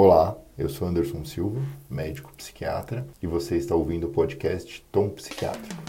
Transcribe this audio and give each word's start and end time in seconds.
Olá, 0.00 0.38
eu 0.56 0.68
sou 0.68 0.86
Anderson 0.86 1.24
Silva, 1.24 1.60
médico 1.90 2.32
psiquiatra, 2.36 3.04
e 3.20 3.26
você 3.26 3.56
está 3.56 3.74
ouvindo 3.74 4.06
o 4.06 4.10
podcast 4.10 4.86
Tom 4.92 5.08
Psiquiátrico. 5.08 5.82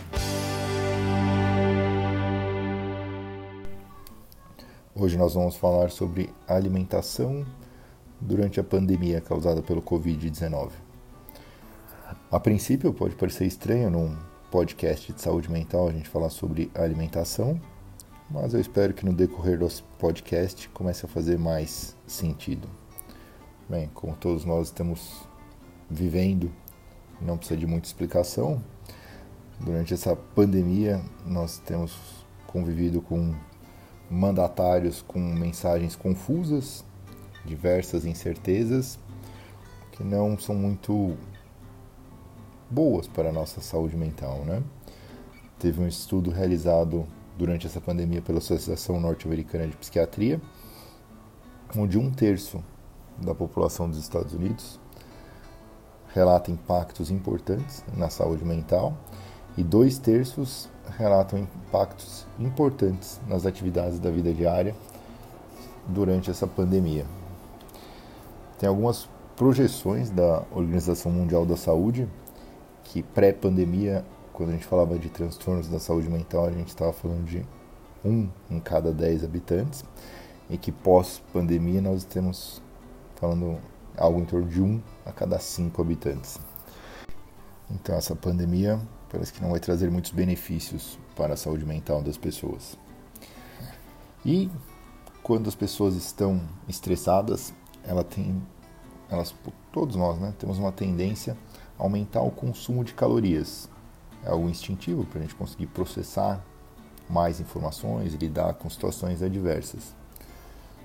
Hoje 4.95 5.16
nós 5.16 5.35
vamos 5.35 5.58
falar 5.58 5.92
sobre 5.92 6.27
alimentação 6.48 7.45
durante 8.20 8.59
a 8.59 8.64
pandemia 8.64 9.21
causada 9.21 9.61
pelo 9.61 9.80
Covid-19. 9.80 10.71
A 12.32 12.39
princípio 12.39 12.91
pode 12.91 13.14
parecer 13.14 13.46
estranho 13.46 13.91
num 13.91 14.18
podcast 14.50 15.14
de 15.14 15.21
saúde 15.21 15.52
mental 15.52 15.88
a 15.88 15.91
gente 15.91 16.10
falar 16.10 16.32
sobre 16.32 16.71
alimentação, 16.73 17.62
mas 18.28 18.55
eu 18.55 18.60
espero 18.60 18.91
que 18.91 19.05
no 19.05 19.14
decorrer 19.14 19.60
do 19.60 19.68
podcast 20.00 20.68
comece 20.70 21.05
a 21.05 21.07
fazer 21.07 21.38
mais 21.38 21.96
sentido. 22.07 22.68
Bem, 23.70 23.88
como 23.94 24.16
todos 24.16 24.46
nós 24.46 24.70
estamos 24.70 25.22
vivendo, 25.88 26.52
não 27.22 27.38
precisa 27.38 27.60
de 27.60 27.68
muita 27.68 27.86
explicação. 27.86 28.64
Durante 29.60 29.94
essa 29.94 30.16
pandemia, 30.16 31.00
nós 31.23 31.60
temos 31.60 31.96
convivido 32.48 33.00
com 33.00 33.36
mandatários 34.10 35.04
com 35.04 35.20
mensagens 35.20 35.96
confusas, 35.96 36.84
diversas 37.46 38.05
incertezas, 38.05 38.98
que 39.91 40.04
não 40.04 40.36
são 40.36 40.55
muito 40.55 41.16
boas 42.72 43.05
para 43.05 43.30
a 43.30 43.32
nossa 43.32 43.62
saúde 43.62 43.96
mental, 43.96 44.40
né? 44.46 44.63
Teve 45.60 45.80
um 45.80 45.88
estudo 45.88 46.32
realizado 46.32 47.05
durante 47.38 47.68
essa 47.68 47.80
pandemia 47.80 48.20
pela 48.20 48.40
Associação 48.40 48.99
Norte-Americana 48.99 49.68
de 49.68 49.77
Psiquiatria, 49.77 50.41
onde 51.77 51.99
um 51.99 52.10
terço 52.10 52.63
da 53.22 53.36
população 53.36 53.90
dos 53.90 54.00
Estados 54.00 54.34
Unidos 54.34 54.80
relata 56.14 56.52
impactos 56.52 57.12
importantes 57.12 57.84
na 57.96 58.10
saúde 58.10 58.43
mental 58.43 58.93
e 59.57 59.63
dois 59.63 59.98
terços 59.98 60.70
relatam 60.98 61.40
impactos 61.40 62.26
importantes 62.40 63.20
nas 63.27 63.46
atividades 63.46 63.99
da 63.99 64.09
vida 64.09 64.33
diária 64.33 64.75
durante 65.88 66.31
essa 66.31 66.47
pandemia. 66.47 67.05
Tem 68.58 68.67
algumas 68.67 69.08
projeções 69.36 70.09
da 70.09 70.43
Organização 70.52 71.11
Mundial 71.11 71.45
da 71.45 71.55
Saúde 71.55 72.08
que 72.83 73.03
pré-pandemia, 73.03 74.03
quando 74.33 74.49
a 74.49 74.52
gente 74.53 74.65
falava 74.65 74.97
de 74.97 75.09
transtornos 75.09 75.67
da 75.67 75.80
saúde 75.80 76.09
mental, 76.09 76.45
a 76.45 76.52
gente 76.52 76.69
estava 76.69 76.91
falando 76.91 77.25
de 77.25 77.45
um 78.03 78.27
em 78.49 78.59
cada 78.59 78.91
dez 78.91 79.23
habitantes 79.23 79.83
e 80.49 80.58
que 80.58 80.71
pós-pandemia 80.71 81.81
nós 81.81 82.03
temos 82.03 82.61
falando 83.19 83.59
algo 83.97 84.19
em 84.19 84.25
torno 84.25 84.47
de 84.47 84.61
um 84.61 84.81
a 85.05 85.11
cada 85.11 85.39
cinco 85.39 85.81
habitantes. 85.81 86.39
Então 87.69 87.95
essa 87.95 88.15
pandemia 88.15 88.79
parece 89.09 89.33
que 89.33 89.41
não 89.41 89.51
vai 89.51 89.59
trazer 89.59 89.89
muitos 89.91 90.11
benefícios 90.11 90.97
para 91.15 91.33
a 91.33 91.37
saúde 91.37 91.65
mental 91.65 92.01
das 92.01 92.17
pessoas. 92.17 92.77
E 94.25 94.49
quando 95.23 95.47
as 95.47 95.55
pessoas 95.55 95.95
estão 95.95 96.41
estressadas, 96.67 97.53
ela 97.83 98.03
tem, 98.03 98.41
elas, 99.09 99.33
todos 99.71 99.95
nós, 99.95 100.17
né, 100.19 100.33
temos 100.37 100.57
uma 100.57 100.71
tendência 100.71 101.37
a 101.77 101.83
aumentar 101.83 102.21
o 102.21 102.31
consumo 102.31 102.83
de 102.83 102.93
calorias. 102.93 103.69
É 104.23 104.29
algo 104.29 104.49
instintivo 104.49 105.05
para 105.05 105.19
a 105.19 105.21
gente 105.21 105.35
conseguir 105.35 105.67
processar 105.67 106.43
mais 107.09 107.39
informações 107.39 108.13
e 108.13 108.17
lidar 108.17 108.53
com 108.55 108.69
situações 108.69 109.21
adversas. 109.21 109.95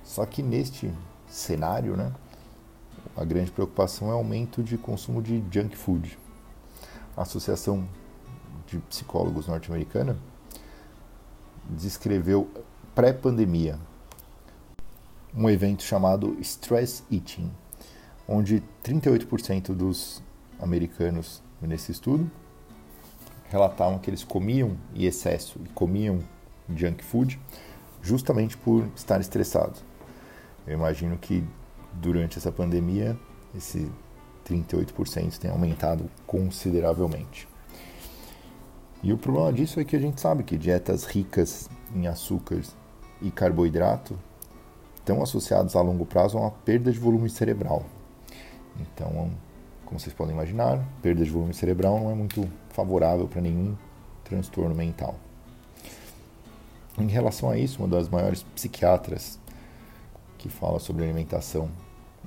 Só 0.02 0.24
que 0.24 0.42
neste 0.42 0.92
cenário, 1.27 1.96
né, 1.96 2.12
a 3.16 3.24
grande 3.24 3.50
preocupação 3.50 4.08
é 4.10 4.12
o 4.12 4.16
aumento 4.16 4.62
de 4.62 4.77
consumo 4.77 5.22
de 5.22 5.42
junk 5.50 5.77
food. 5.77 6.19
A 7.16 7.22
Associação 7.22 7.88
de 8.66 8.78
Psicólogos 8.78 9.46
Norte-Americana 9.46 10.16
descreveu 11.68 12.51
pré-pandemia 12.95 13.79
um 15.34 15.48
evento 15.51 15.83
chamado 15.83 16.36
Stress 16.40 17.02
Eating, 17.11 17.51
onde 18.29 18.62
38% 18.84 19.74
dos 19.74 20.23
americanos 20.61 21.42
nesse 21.61 21.92
estudo 21.92 22.30
relatavam 23.48 23.98
que 23.98 24.11
eles 24.11 24.24
comiam 24.24 24.77
em 24.95 25.05
excesso 25.05 25.61
e 25.64 25.68
comiam 25.70 26.20
junk 26.74 27.05
food 27.05 27.40
justamente 28.02 28.56
por 28.56 28.86
estar 28.95 29.20
estressados. 29.20 29.83
Eu 30.67 30.74
imagino 30.74 31.17
que 31.18 31.45
durante 32.00 32.38
essa 32.38 32.52
pandemia, 32.52 33.16
esse 33.56 33.90
38% 34.46 35.38
tem 35.38 35.50
aumentado 35.50 36.10
consideravelmente. 36.27 37.48
E 39.02 39.12
o 39.12 39.18
problema 39.18 39.52
disso 39.52 39.80
é 39.80 39.84
que 39.84 39.96
a 39.96 39.98
gente 39.98 40.20
sabe 40.20 40.42
que 40.42 40.56
dietas 40.56 41.05
ricas 41.05 41.68
em 41.94 42.06
açúcares 42.06 42.74
e 43.20 43.30
carboidrato 43.30 44.18
estão 44.96 45.22
associados 45.22 45.77
a 45.77 45.82
longo 45.82 46.06
prazo 46.06 46.38
a 46.38 46.42
uma 46.42 46.50
perda 46.50 46.90
de 46.90 46.98
volume 46.98 47.28
cerebral. 47.28 47.84
Então, 48.80 49.30
como 49.84 50.00
vocês 50.00 50.14
podem 50.14 50.34
imaginar, 50.34 50.82
perda 51.02 51.22
de 51.22 51.30
volume 51.30 51.52
cerebral 51.52 52.00
não 52.00 52.11
é 52.11 52.14
muito 52.14 52.48
favorável 52.70 53.28
para 53.28 53.42
nenhum 53.42 53.76
transtorno 54.24 54.74
mental. 54.74 55.14
Em 56.98 57.06
relação 57.08 57.50
a 57.50 57.58
isso, 57.58 57.80
uma 57.80 57.88
das 57.88 58.08
maiores 58.08 58.42
psiquiatras 58.42 59.38
que 60.44 60.50
fala 60.50 60.78
sobre 60.78 61.05
alimentação 61.05 61.70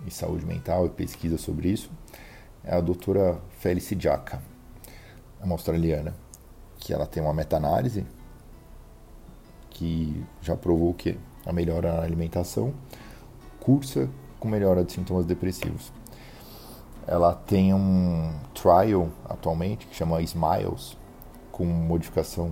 e 0.04 0.10
saúde 0.10 0.44
mental 0.44 0.88
e 0.88 0.90
pesquisa 0.90 1.38
sobre 1.38 1.70
isso 1.70 1.92
é 2.64 2.76
a 2.76 2.82
doutora 2.82 3.40
Felice 3.60 3.96
Jaca, 3.96 4.42
uma 5.40 5.54
australiana, 5.54 6.16
que 6.80 6.92
ela 6.92 7.06
tem 7.06 7.22
uma 7.22 7.32
meta-análise 7.32 8.08
que 9.70 10.26
já 10.42 10.58
provou 10.58 10.96
que 10.96 11.16
a 11.46 11.54
melhora 11.54 11.94
na 11.94 12.02
alimentação 12.02 12.74
cursa 13.60 14.10
com 14.40 14.48
melhora 14.48 14.84
de 14.84 14.94
sintomas 14.94 15.28
depressivos. 15.28 15.94
Ela 17.06 17.36
tem 17.36 17.72
um 17.72 18.34
trial 18.56 19.10
atualmente 19.30 19.86
que 19.86 19.96
chama 19.96 20.24
Smiles, 20.24 20.98
com 21.52 21.66
modificação 21.66 22.52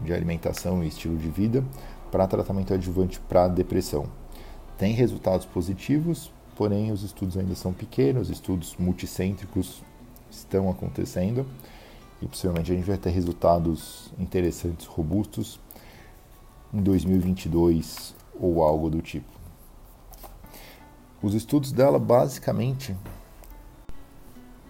de 0.00 0.12
alimentação 0.12 0.82
e 0.82 0.88
estilo 0.88 1.16
de 1.16 1.28
vida 1.28 1.64
para 2.10 2.26
tratamento 2.26 2.74
adjuvante 2.74 3.20
para 3.20 3.46
depressão. 3.46 4.25
Tem 4.78 4.92
resultados 4.92 5.46
positivos, 5.46 6.30
porém 6.54 6.92
os 6.92 7.02
estudos 7.02 7.36
ainda 7.36 7.54
são 7.54 7.72
pequenos, 7.72 8.28
estudos 8.28 8.76
multicêntricos 8.78 9.82
estão 10.30 10.70
acontecendo 10.70 11.46
e 12.20 12.26
possivelmente 12.26 12.72
a 12.72 12.74
gente 12.74 12.86
vai 12.86 12.98
ter 12.98 13.10
resultados 13.10 14.12
interessantes, 14.18 14.86
robustos 14.86 15.58
em 16.72 16.82
2022 16.82 18.14
ou 18.38 18.62
algo 18.62 18.90
do 18.90 19.00
tipo. 19.00 19.28
Os 21.22 21.34
estudos 21.34 21.72
dela 21.72 21.98
basicamente 21.98 22.94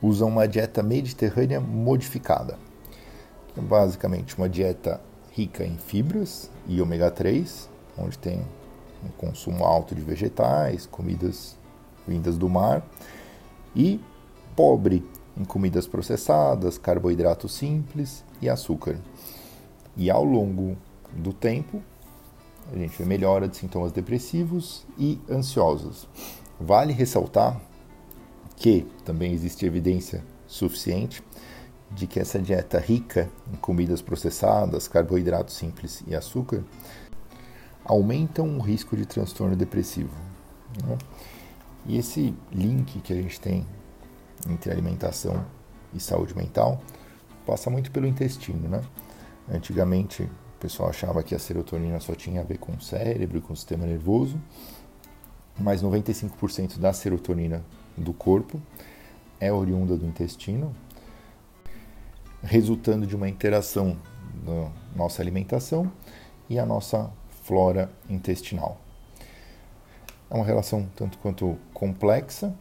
usam 0.01 0.29
uma 0.29 0.47
dieta 0.47 0.83
mediterrânea 0.83 1.61
modificada. 1.61 2.59
É 3.57 3.61
basicamente 3.61 4.37
uma 4.37 4.49
dieta 4.49 5.01
rica 5.33 5.65
em 5.65 5.77
fibras 5.77 6.51
e 6.69 6.81
ômega 6.81 7.11
3, 7.11 7.69
onde 7.99 8.17
tem 8.19 8.45
um 9.05 9.09
consumo 9.09 9.65
alto 9.65 9.95
de 9.95 10.01
vegetais, 10.01 10.87
comidas 10.87 11.57
vindas 12.07 12.39
do 12.39 12.49
mar, 12.49 12.87
e 13.75 14.01
pobre 14.55 15.05
em 15.37 15.45
comidas 15.45 15.87
processadas, 15.87 16.79
carboidratos 16.79 17.55
simples 17.55 18.25
e 18.41 18.49
açúcar. 18.49 18.99
E 19.97 20.11
ao 20.11 20.25
longo 20.25 20.77
do 21.13 21.33
tempo, 21.33 21.83
a 22.73 22.77
gente 22.77 22.97
vê 22.97 23.05
melhora 23.05 23.47
de 23.47 23.57
sintomas 23.57 23.93
depressivos 23.93 24.87
e 24.99 25.21
ansiosos. 25.31 26.09
Vale 26.59 26.93
ressaltar 26.93 27.61
que 28.57 28.87
também 29.05 29.33
existe 29.33 29.67
evidência 29.67 30.25
suficiente 30.47 31.23
de 31.91 32.07
que 32.07 32.19
essa 32.19 32.39
dieta 32.41 32.79
rica 32.79 33.31
em 33.53 33.57
comidas 33.57 34.03
processadas, 34.03 34.89
carboidratos 34.89 35.55
simples 35.55 36.03
e 36.07 36.15
açúcar 36.15 36.65
aumentam 37.87 38.59
o 38.59 38.61
risco 38.61 38.97
de 38.97 39.07
transtorno 39.07 39.57
depressivo. 39.57 40.15
Né? 40.85 40.99
E 41.87 41.97
esse 41.97 42.35
link 42.53 43.01
que 43.01 43.13
a 43.13 43.17
gente 43.17 43.41
tem 43.41 43.67
entre 44.49 44.71
alimentação 44.71 45.45
e 45.95 46.01
saúde 46.01 46.37
mental 46.37 46.81
passa 47.47 47.71
muito 47.71 47.91
pelo 47.91 48.07
intestino, 48.07 48.69
né? 48.69 48.83
Antigamente 49.49 50.25
o 50.25 50.59
pessoal 50.59 50.89
achava 50.89 51.23
que 51.23 51.35
a 51.35 51.39
serotonina 51.39 52.01
só 52.01 52.15
tinha 52.15 52.41
a 52.41 52.45
ver 52.45 52.59
com 52.59 52.73
o 52.73 52.81
cérebro 52.81 53.39
e 53.39 53.41
com 53.41 53.53
o 53.53 53.57
sistema 53.57 53.87
nervoso, 53.87 54.41
mas 55.59 55.83
95% 55.83 56.79
da 56.79 56.93
serotonina 56.93 57.65
do 57.97 58.13
corpo 58.13 58.61
é 59.39 59.53
oriunda 59.53 59.97
do 59.97 60.05
intestino, 60.05 60.75
resultando 62.43 63.07
de 63.07 63.15
uma 63.15 63.29
interação 63.29 63.97
da 64.45 64.71
nossa 64.95 65.23
alimentação 65.23 65.91
e 66.49 66.59
a 66.59 66.67
nossa 66.67 67.11
flora 67.47 67.91
intestinal. 68.11 68.81
É 70.29 70.35
uma 70.35 70.45
relação 70.45 70.89
tanto 70.97 71.17
quanto 71.19 71.57
complexa, 71.73 72.53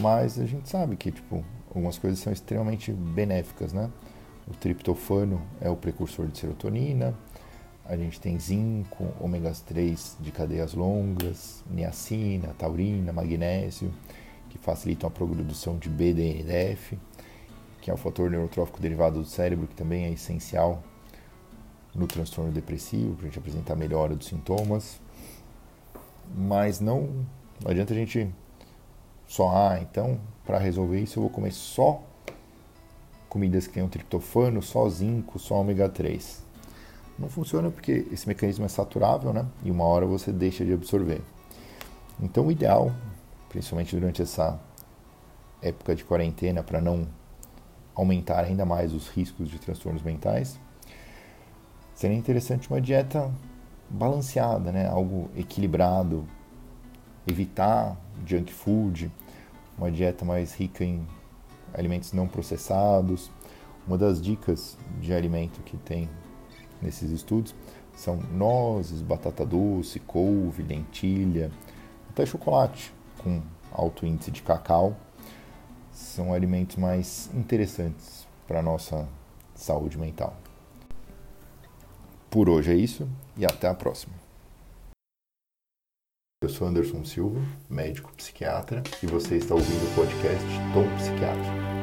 mas 0.00 0.38
a 0.38 0.46
gente 0.46 0.68
sabe 0.68 0.96
que 0.96 1.10
tipo 1.10 1.44
algumas 1.68 1.98
coisas 1.98 2.20
são 2.20 2.32
extremamente 2.32 2.92
benéficas, 2.92 3.72
né? 3.72 3.90
O 4.46 4.54
triptofano 4.54 5.42
é 5.60 5.68
o 5.68 5.76
precursor 5.76 6.28
de 6.28 6.38
serotonina, 6.38 7.14
a 7.84 7.96
gente 7.96 8.20
tem 8.20 8.38
zinco, 8.38 9.08
ômegas 9.20 9.60
3 9.62 10.18
de 10.20 10.30
cadeias 10.30 10.74
longas, 10.74 11.64
niacina, 11.68 12.54
taurina, 12.56 13.12
magnésio, 13.12 13.92
que 14.48 14.58
facilitam 14.58 15.08
a 15.08 15.10
produção 15.10 15.76
de 15.76 15.88
BDNF, 15.88 16.98
que 17.80 17.90
é 17.90 17.94
o 17.94 17.96
fator 17.96 18.30
neurotrófico 18.30 18.80
derivado 18.80 19.20
do 19.20 19.26
cérebro, 19.26 19.66
que 19.66 19.74
também 19.74 20.04
é 20.04 20.10
essencial 20.10 20.82
no 21.94 22.06
transtorno 22.06 22.52
depressivo, 22.52 23.14
para 23.14 23.24
a 23.24 23.28
gente 23.28 23.38
apresentar 23.38 23.76
melhora 23.76 24.14
dos 24.14 24.26
sintomas. 24.26 25.00
Mas 26.34 26.80
não, 26.80 27.26
não 27.62 27.70
adianta 27.70 27.92
a 27.92 27.96
gente 27.96 28.28
só, 29.26 29.48
ah, 29.50 29.78
então, 29.80 30.20
para 30.44 30.58
resolver 30.58 31.00
isso 31.00 31.18
eu 31.18 31.22
vou 31.22 31.30
comer 31.30 31.52
só 31.52 32.02
comidas 33.28 33.66
que 33.66 33.74
tenham 33.74 33.88
triptofano, 33.88 34.62
só 34.62 34.88
zinco, 34.88 35.38
só 35.38 35.60
ômega 35.60 35.88
3 35.88 36.48
não 37.18 37.28
funciona 37.28 37.70
porque 37.70 38.06
esse 38.12 38.28
mecanismo 38.28 38.64
é 38.64 38.68
saturável, 38.68 39.32
né? 39.32 39.44
E 39.64 39.70
uma 39.70 39.84
hora 39.84 40.06
você 40.06 40.30
deixa 40.30 40.64
de 40.64 40.72
absorver. 40.72 41.20
Então, 42.20 42.46
o 42.46 42.52
ideal, 42.52 42.92
principalmente 43.48 43.94
durante 43.96 44.22
essa 44.22 44.58
época 45.60 45.96
de 45.96 46.04
quarentena, 46.04 46.62
para 46.62 46.80
não 46.80 47.06
aumentar 47.94 48.44
ainda 48.44 48.64
mais 48.64 48.94
os 48.94 49.08
riscos 49.08 49.48
de 49.48 49.58
transtornos 49.58 50.02
mentais, 50.02 50.58
seria 51.98 52.16
interessante 52.16 52.70
uma 52.70 52.80
dieta 52.80 53.28
balanceada, 53.90 54.70
né? 54.70 54.86
Algo 54.86 55.28
equilibrado, 55.36 56.24
evitar 57.26 57.96
junk 58.24 58.52
food, 58.52 59.10
uma 59.76 59.90
dieta 59.90 60.24
mais 60.24 60.54
rica 60.54 60.84
em 60.84 61.04
alimentos 61.74 62.12
não 62.12 62.28
processados. 62.28 63.32
Uma 63.84 63.98
das 63.98 64.22
dicas 64.22 64.78
de 65.00 65.12
alimento 65.12 65.60
que 65.62 65.76
tem 65.76 66.08
nesses 66.80 67.10
estudos 67.10 67.52
são 67.96 68.16
nozes, 68.32 69.02
batata 69.02 69.44
doce, 69.44 69.98
couve, 69.98 70.62
lentilha, 70.62 71.50
até 72.10 72.24
chocolate 72.24 72.94
com 73.24 73.42
alto 73.72 74.06
índice 74.06 74.30
de 74.30 74.42
cacau. 74.42 74.94
São 75.90 76.32
alimentos 76.32 76.76
mais 76.76 77.28
interessantes 77.34 78.24
para 78.46 78.60
a 78.60 78.62
nossa 78.62 79.08
saúde 79.52 79.98
mental. 79.98 80.36
Por 82.38 82.48
hoje 82.48 82.70
é 82.70 82.76
isso 82.76 83.08
e 83.36 83.44
até 83.44 83.66
a 83.66 83.74
próxima. 83.74 84.14
Eu 86.40 86.48
sou 86.48 86.68
Anderson 86.68 87.04
Silva, 87.04 87.40
médico 87.68 88.12
psiquiatra, 88.12 88.80
e 89.02 89.06
você 89.06 89.38
está 89.38 89.56
ouvindo 89.56 89.90
o 89.90 89.94
podcast 89.96 90.46
Tom 90.72 90.86
Psiquiatra. 90.98 91.77